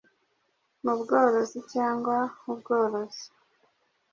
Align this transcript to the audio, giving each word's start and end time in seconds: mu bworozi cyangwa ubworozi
mu 0.83 0.93
bworozi 0.99 1.59
cyangwa 1.73 2.17
ubworozi 2.51 3.25